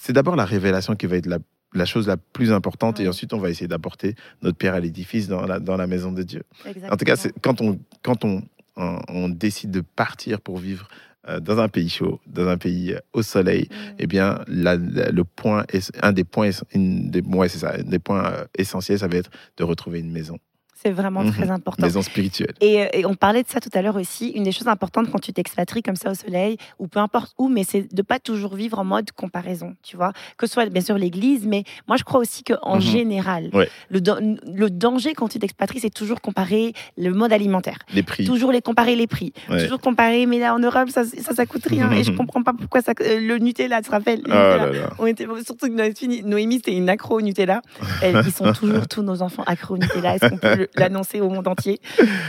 [0.00, 1.38] c'est d'abord la révélation qui va être la,
[1.74, 3.00] la chose la plus importante.
[3.00, 6.12] Et ensuite, on va essayer d'apporter notre pierre à l'édifice dans la, dans la maison
[6.12, 6.42] de Dieu.
[6.64, 6.92] Exactement.
[6.92, 8.42] En tout cas, quand on, quand on,
[8.76, 10.88] on, on décide de partir pour vivre
[11.28, 13.94] euh, dans un pays chaud, dans un pays euh, au soleil, Mm.
[13.98, 17.58] eh bien, la- la- le point, est- un des points, es- une des, ouais, c'est
[17.58, 20.38] ça, un des points euh, essentiels, ça va être de retrouver une maison,
[20.84, 21.32] C'est vraiment Mhm.
[21.32, 21.82] très important.
[21.86, 22.52] maison spirituelle.
[22.60, 24.28] Et, euh, et on parlait de ça tout à l'heure aussi.
[24.30, 27.48] Une des choses importantes quand tu t'expatries comme ça au soleil, ou peu importe où,
[27.48, 30.12] mais c'est de pas toujours vivre en mode comparaison, tu vois.
[30.36, 32.80] Que ce soit bien sûr l'Église, mais moi je crois aussi qu'en Mhm.
[32.82, 33.68] général, Ouais.
[33.88, 34.00] le,
[34.46, 37.78] le danger quand tu t'expatries, c'est toujours comparer le mode alimentaire.
[37.94, 38.26] Les prix.
[38.26, 39.32] Toujours les comparer les prix.
[39.48, 39.62] Ouais.
[39.64, 41.90] Toujours comparer, mais là en Europe, ça, ça, ça coûte rien.
[41.92, 44.66] et je comprends pas pourquoi ça, euh, le Nutella, tu te rappelles le Oh Nutella.
[44.66, 44.90] là là.
[44.98, 47.62] On était, surtout que Noémie, c'était une accro au Nutella.
[48.02, 50.16] Ils sont toujours tous nos enfants accros au Nutella.
[50.16, 51.80] Est-ce qu'on peut le- l'annoncer au monde entier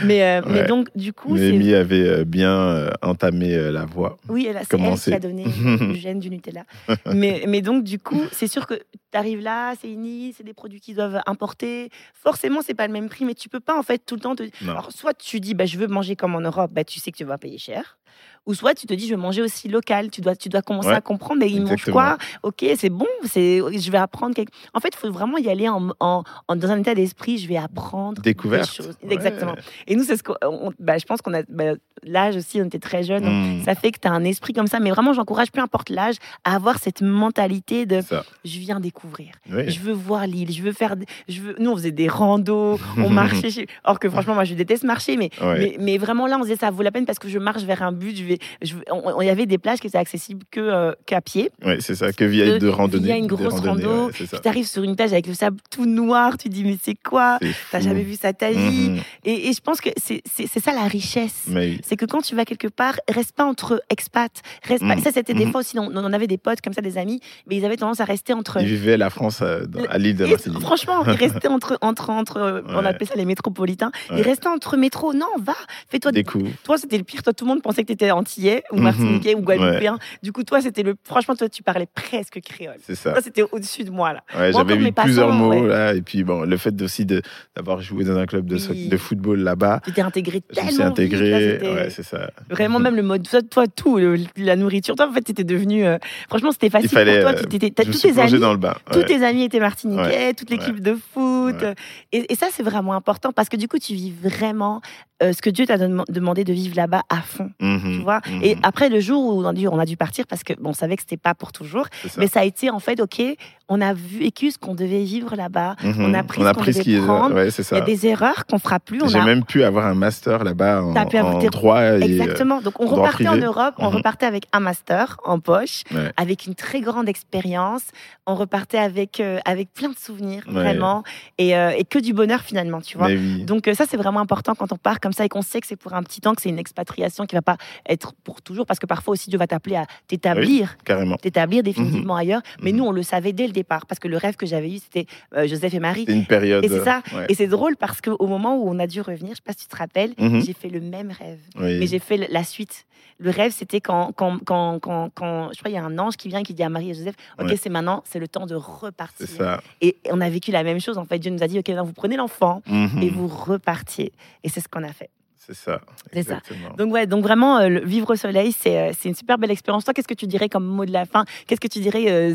[0.04, 1.34] mais, euh, mais donc, du coup,
[1.74, 4.18] avait euh, bien euh, entamé la voie.
[4.28, 5.44] Oui, elle a- c'est elle qui a donné
[5.80, 6.64] le gène du Nutella.
[7.12, 10.44] mais, mais donc, du coup, c'est sûr que tu arrives là, c'est une île, c'est
[10.44, 11.90] des produits qu'ils doivent importer.
[12.14, 14.36] Forcément, c'est pas le même prix, mais tu peux pas, en fait, tout le temps
[14.36, 14.42] te.
[14.62, 14.72] Non.
[14.72, 17.16] Alors, soit tu dis, bah, je veux manger comme en Europe, bah, tu sais que
[17.16, 17.98] tu vas payer cher.
[18.46, 20.08] Ou soit tu te dis, je veux manger aussi local.
[20.10, 22.16] Tu dois, tu dois commencer Ouais, à comprendre, mais ils mangent quoi?
[22.44, 24.36] Ok, c'est bon, c'est, je vais apprendre.
[24.36, 27.38] quelque- En fait, il faut vraiment y aller en, en- en- dans un état d'esprit,
[27.38, 28.70] je vais apprendre Découverte.
[28.70, 28.96] des choses.
[29.02, 29.12] Ouais.
[29.12, 29.56] Exactement.
[29.88, 30.36] Et nous, c'est ce qu'on.
[30.44, 31.42] on- bah, je pense qu'on a.
[31.48, 31.72] bah,
[32.04, 33.24] l'âge aussi, on était très jeunes.
[33.58, 33.64] Mm.
[33.64, 34.78] Ça fait que tu as un esprit comme ça.
[34.78, 38.24] Mais vraiment, j'encourage, peu importe l'âge, à avoir cette mentalité de Ça.
[38.44, 39.32] je viens découvrir.
[39.50, 39.68] Oui.
[39.70, 40.52] Je veux voir l'île.
[40.52, 40.94] Je veux faire.
[40.96, 41.56] des- Je veux...
[41.58, 43.50] Nous, on faisait des randos, on marchait.
[43.50, 45.16] chez- Or que franchement, moi, je déteste marcher.
[45.16, 45.58] Mais, Ouais.
[45.58, 47.62] mais, mais vraiment, là, on se disait ça vaut la peine parce que je marche
[47.64, 48.05] vers un but.
[48.14, 50.92] Je vais, je veux- on- Il y avait des plages qui étaient accessibles que, euh,
[51.06, 51.50] qu'à pied.
[51.64, 53.04] Ouais, c'est ça, que via De- de randonnée.
[53.06, 54.38] via une grosse rando, ouais, ça.
[54.38, 56.36] Tu arrives sur une plage avec le sable tout noir.
[56.38, 57.38] Tu dis, mais c'est quoi?
[57.72, 59.00] T'as jamais vu ça ta vie Mhm.
[59.24, 60.22] et, et je pense que c'est
[60.60, 61.44] ça la richesse.
[61.48, 61.80] Oui.
[61.84, 64.30] C'est que quand tu vas quelque part, reste pas entre expats.
[64.62, 65.02] Reste pas- Mhm.
[65.02, 65.50] Ça, c'était des Mhm.
[65.52, 68.00] fois aussi, on, on avait des potes comme ça, des amis, mais ils avaient tendance
[68.00, 68.58] à rester entre.
[68.60, 70.60] Il vivait la France euh, dans- à l'île de Martinique.
[70.60, 73.90] franchement, ils restaient entre, entre, entre euh, on appelait ça les métropolitains.
[74.10, 74.18] Ouais.
[74.18, 75.14] Ils restaient entre métros.
[75.14, 75.54] Non, va,
[75.88, 76.12] fais-toi.
[76.12, 76.50] Des coups.
[76.64, 77.22] Toi, c'était le pire.
[77.22, 78.82] Toi, tout le monde pensait que étais antillais ou Mhm.
[78.82, 79.98] martiniquais ou guadeloupéen.
[80.22, 80.94] Du coup, toi, c'était le.
[81.04, 82.76] Franchement, toi, tu parlais presque créole.
[82.86, 83.12] C'est ça.
[83.12, 84.22] Toi, c'était au-dessus de moi, là.
[84.38, 85.66] Ouais, j'avais vu plusieurs mots ouais.
[85.68, 87.22] là, et puis bon, le fait aussi de
[87.56, 88.88] d'avoir joué dans un club de, Oui.
[88.88, 91.58] de football là-bas, Tu t'es intégré je tellement me suis intégré.
[91.62, 92.30] ouais, c'est ça.
[92.50, 95.84] Vraiment, même le mode, toi, tout, le- la nourriture, toi, en fait, t'étais devenu.
[95.86, 97.38] euh, franchement, c'était facile fallait, pour toi.
[97.40, 98.38] euh, Tu t'étais- t'as Je me tous tes amis.
[98.38, 98.74] dans le bain.
[98.92, 101.35] Tous tes amis étaient martiniquais, toute l'équipe de foot.
[101.52, 101.74] Ouais.
[102.12, 104.80] Et, et ça, c'est vraiment important parce que du coup, tu vis vraiment
[105.22, 107.50] euh, ce que Dieu t'a dem- demandé de vivre là-bas à fond.
[107.60, 109.96] Mhm, Tu vois mhm, Et après, le jour où on a dû, on a dû
[109.96, 111.86] partir parce que bon, on savait que c'était pas pour toujours,
[112.18, 113.22] mais ça a été en fait, ok,
[113.68, 115.74] on a vécu ce qu'on devait vivre là-bas.
[115.82, 115.94] Mhm.
[115.98, 117.34] on a pris ce qu'on devait prendre.
[117.34, 119.02] Ouais, Il y a des erreurs qu'on fera plus.
[119.02, 119.24] On J'ai a...
[119.24, 121.80] même pu avoir un master là-bas en, pu avoir en tes- droit.
[121.82, 122.60] et, euh, Exactement.
[122.60, 123.36] Donc, on repartait en.
[123.36, 123.96] Europe, on Mhm.
[123.96, 126.12] repartait avec un master en poche, Ouais.
[126.16, 127.82] avec une très grande expérience.
[128.26, 130.52] On repartait avec, euh, avec plein de souvenirs, Ouais.
[130.54, 131.02] vraiment,
[131.38, 133.08] et, euh, et que du bonheur finalement, tu vois.
[133.08, 133.44] Oui.
[133.44, 135.66] Donc euh, ça, c'est vraiment important quand on part comme ça et qu'on sait que
[135.66, 137.56] c'est pour un petit temps, que c'est une expatriation qui va pas
[137.88, 141.16] être pour toujours, parce que parfois aussi Dieu va t'appeler à t'établir, Carrément.
[141.16, 142.42] t'établir définitivement ailleurs.
[142.62, 142.78] Mais Mhm.
[142.78, 145.06] nous, on le savait dès le départ, parce que le rêve que j'avais eu, c'était
[145.36, 146.04] euh, Joseph et Marie.
[146.08, 146.64] Une période.
[146.64, 147.02] Et c'est ça.
[147.14, 147.26] ouais.
[147.28, 149.66] Et c'est drôle parce qu'au moment où on a dû revenir, je sais pas si
[149.66, 150.42] tu te rappelles, Mhm.
[150.44, 151.78] j'ai fait le même rêve, Oui.
[151.78, 152.86] mais j'ai fait la suite.
[153.18, 156.16] Le rêve, c'était quand, quand, quand, quand, quand- je crois, il y a un ange
[156.18, 157.56] qui vient et qui dit à Marie et Joseph, ok, Ouais.
[157.56, 159.26] c'est maintenant, c'est le temps de repartir.
[159.26, 159.62] Ça.
[159.80, 160.98] Et on a vécu la même chose.
[160.98, 163.02] En fait, Dieu nous a dit, ok, maintenant, vous prenez l'enfant Mhm.
[163.02, 164.12] et vous repartiez.
[164.44, 165.08] Et c'est ce qu'on a fait.
[165.46, 165.80] C'est ça.
[166.12, 166.40] C'est ça.
[166.76, 169.84] Donc ouais, donc vraiment euh, vivre au soleil, c'est euh, c'est une super belle expérience.
[169.84, 171.24] Toi, qu'est-ce que tu dirais comme mot de la fin?
[171.46, 172.34] Qu'est-ce que tu dirais euh,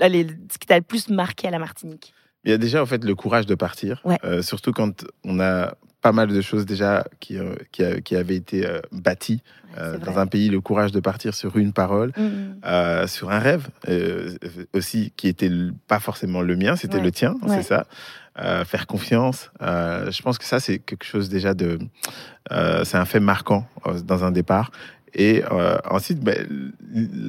[0.00, 2.14] allez, ce qui t'a le plus marqué à la Martinique?
[2.44, 4.18] Il y a déjà en fait le courage de partir, Ouais.
[4.42, 7.38] surtout quand on a pas mal de choses déjà qui,
[7.70, 9.40] qui, avaient été bâties
[10.04, 12.58] dans un pays, le courage de partir sur une parole, Mhm.
[12.64, 13.68] euh, sur un rêve
[14.72, 15.50] aussi qui était
[15.86, 17.04] pas forcément le mien, c'était Ouais.
[17.04, 17.86] le tien, c'est ça.
[18.38, 19.50] Euh, faire confiance.
[19.60, 21.78] Euh, je pense que ça, c'est quelque chose déjà de.
[22.50, 23.66] euh, c'est un fait marquant
[24.04, 24.70] dans un départ.
[25.14, 25.42] Et
[25.90, 26.72] ensuite, ben,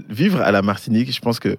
[0.09, 1.57] vivre à la Martinique, je pense que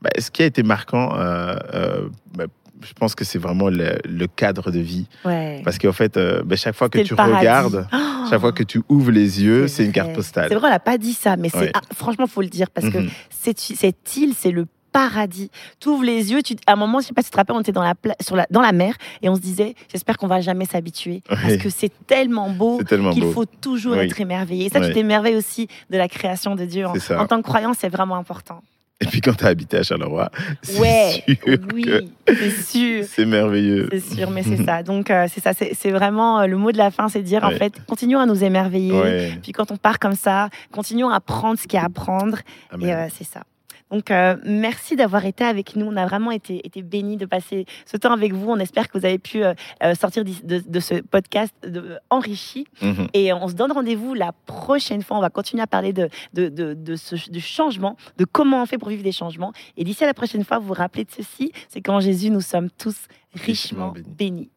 [0.00, 2.46] ben, ce qui a été marquant, ben,
[2.82, 5.08] je pense que c'est vraiment le, le cadre de vie.
[5.24, 5.62] Ouais.
[5.64, 7.38] Parce qu'en fait, euh, chaque fois que tu paradis.
[7.38, 7.96] regardes, Oh
[8.30, 10.48] chaque fois que tu ouvres les yeux, c'est une carte postale.
[10.48, 11.70] C'est vrai, on n'a pas dit ça, mais Ouais.
[11.74, 13.10] ah, franchement, faut le dire parce que Mhm.
[13.30, 15.50] cette, cette île, c'est le paradis.
[15.80, 17.56] Tu ouvres les yeux, tu, à un moment, je sais pas si tu te rappelles,
[17.56, 20.16] on était dans la, pla- sur la, dans la mer et on se disait, j'espère
[20.16, 22.78] qu'on va jamais s'habituer parce que c'est tellement beau
[23.12, 24.04] qu'il faut toujours Oui.
[24.04, 24.66] être émerveillé.
[24.66, 24.86] Et ça, Oui.
[24.88, 26.86] tu t'émerveilles aussi de la création de Dieu.
[26.86, 28.62] En, en tant que croyant, c'est vraiment important.
[29.00, 30.30] Et puis quand tu as habité à Charleroi,
[30.62, 31.84] c'est Ouais, sûr oui,
[32.28, 33.04] c'est sûr.
[33.10, 33.88] c'est merveilleux.
[33.90, 34.84] C'est sûr, mais c'est ça.
[34.84, 35.50] Donc, euh, c'est ça.
[35.52, 38.44] C'est vraiment euh, le mot de la fin, c'est dire, en fait, continuons à nous
[38.44, 38.92] émerveiller.
[38.92, 39.38] Ouais.
[39.42, 42.38] Puis quand on part comme ça, continuons à prendre ce qu'il y a à apprendre.
[42.70, 42.88] Amen.
[42.88, 43.42] Et euh, c'est ça.
[43.90, 45.86] Donc, euh, merci d'avoir été avec nous.
[45.86, 48.50] On a vraiment été, été bénis de passer ce temps avec vous.
[48.50, 50.32] On espère que vous avez pu euh, euh, sortir de,
[50.66, 52.66] de ce podcast de, enrichi.
[52.82, 53.08] Mhm.
[53.12, 55.18] Et on se donne rendez-vous la prochaine fois.
[55.18, 58.66] On va continuer à parler de, de, de, de ce de changement, de comment on
[58.66, 59.52] fait pour vivre des changements.
[59.76, 62.40] Et d'ici à la prochaine fois, vous vous rappelez de ceci c'est qu'en Jésus, nous
[62.40, 64.14] sommes tous richement Richement bénis.
[64.16, 64.50] bénis.